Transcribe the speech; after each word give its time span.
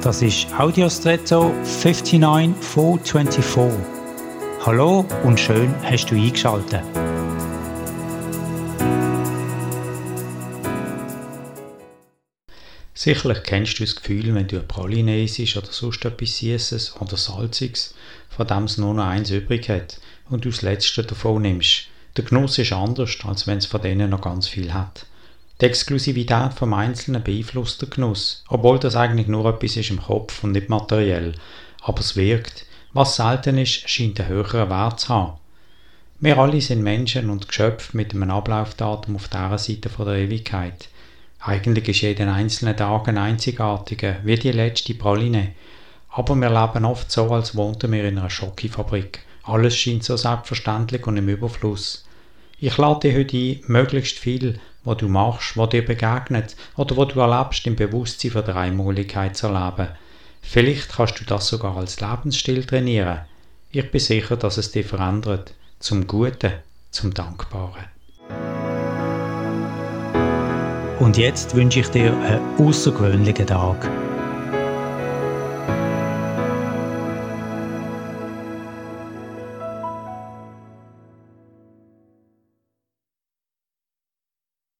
Das 0.00 0.22
ist 0.22 0.46
Audiostretto 0.56 1.52
59424. 1.64 3.84
Hallo 4.64 5.04
und 5.24 5.40
schön 5.40 5.74
hast 5.82 6.06
du 6.06 6.14
eingeschaltet. 6.14 6.84
Sicherlich 12.94 13.42
kennst 13.42 13.80
du 13.80 13.84
das 13.84 13.96
Gefühl, 13.96 14.32
wenn 14.36 14.46
du 14.46 14.58
eine 14.58 14.66
Praline 14.66 15.24
isst 15.24 15.56
oder 15.56 15.72
sonst 15.72 16.04
etwas 16.04 16.38
Süßes 16.38 16.94
oder 17.00 17.16
Salziges, 17.16 17.96
von 18.28 18.46
dem 18.46 18.64
es 18.64 18.78
nur 18.78 18.94
noch 18.94 19.06
eins 19.06 19.30
übrig 19.30 19.68
hat 19.68 19.98
und 20.30 20.44
du 20.44 20.50
das 20.50 20.62
Letzte 20.62 21.02
davon 21.02 21.42
nimmst. 21.42 21.86
Der 22.16 22.22
Genuss 22.22 22.56
ist 22.58 22.72
anders, 22.72 23.18
als 23.24 23.48
wenn 23.48 23.58
es 23.58 23.66
von 23.66 23.82
denen 23.82 24.10
noch 24.10 24.20
ganz 24.20 24.46
viel 24.46 24.72
hat. 24.72 25.06
Die 25.60 25.66
Exklusivität 25.66 26.54
vom 26.54 26.72
Einzelnen 26.72 27.24
beeinflusst 27.24 27.82
den 27.82 27.90
Genuss, 27.90 28.44
obwohl 28.48 28.78
das 28.78 28.94
eigentlich 28.94 29.26
nur 29.26 29.44
etwas 29.46 29.76
ist 29.76 29.90
im 29.90 30.00
Kopf 30.00 30.44
und 30.44 30.52
nicht 30.52 30.68
materiell. 30.68 31.34
Aber 31.82 31.98
es 31.98 32.14
wirkt. 32.14 32.64
Was 32.92 33.16
selten 33.16 33.58
ist, 33.58 33.88
scheint 33.90 34.20
einen 34.20 34.28
höheren 34.28 34.70
Wert 34.70 35.00
zu 35.00 35.08
haben. 35.08 35.38
Wir 36.20 36.38
alle 36.38 36.60
sind 36.60 36.82
Menschen 36.82 37.28
und 37.28 37.48
Geschöpfe 37.48 37.96
mit 37.96 38.14
einem 38.14 38.30
Ablaufdatum 38.30 39.16
auf 39.16 39.28
dieser 39.28 39.58
Seite 39.58 39.88
der 39.88 40.14
Ewigkeit. 40.14 40.88
Eigentlich 41.40 41.88
ist 41.88 42.00
jeder 42.02 42.32
einzelne 42.32 42.76
Tag 42.76 43.08
ein 43.08 43.18
einzigartiger, 43.18 44.16
wie 44.24 44.36
die 44.36 44.52
letzte 44.52 44.94
Praline. 44.94 45.54
Aber 46.10 46.34
wir 46.36 46.50
leben 46.50 46.84
oft 46.84 47.10
so, 47.10 47.30
als 47.30 47.56
wohnten 47.56 47.92
wir 47.92 48.04
in 48.04 48.18
einer 48.18 48.30
Schokifabrik. 48.30 49.20
Alles 49.42 49.76
scheint 49.76 50.04
so 50.04 50.16
selbstverständlich 50.16 51.06
und 51.06 51.16
im 51.16 51.28
Überfluss. 51.28 52.04
Ich 52.58 52.76
lade 52.76 53.08
dich 53.08 53.16
heute 53.16 53.36
ein, 53.36 53.60
möglichst 53.72 54.18
viel, 54.18 54.60
was 54.84 54.98
du 54.98 55.08
machst, 55.08 55.56
was 55.56 55.68
dir 55.70 55.84
begegnet 55.84 56.56
oder 56.76 56.96
was 56.96 57.08
du 57.12 57.20
erlebst, 57.20 57.66
im 57.66 57.76
Bewusstsein 57.76 58.30
von 58.30 58.44
der 58.44 58.56
Einmaligkeit 58.56 59.36
zu 59.36 59.48
erleben. 59.48 59.88
Vielleicht 60.42 60.90
kannst 60.90 61.20
du 61.20 61.24
das 61.24 61.48
sogar 61.48 61.76
als 61.76 62.00
Lebensstil 62.00 62.64
trainieren. 62.64 63.20
Ich 63.70 63.90
bin 63.90 64.00
sicher, 64.00 64.36
dass 64.36 64.56
es 64.56 64.72
dich 64.72 64.86
verändert. 64.86 65.52
Zum 65.78 66.06
Guten, 66.06 66.54
zum 66.90 67.12
Dankbaren. 67.12 67.84
Und 70.98 71.16
jetzt 71.16 71.54
wünsche 71.54 71.80
ich 71.80 71.88
dir 71.88 72.12
einen 72.12 72.58
außergewöhnlichen 72.58 73.46
Tag. 73.46 73.88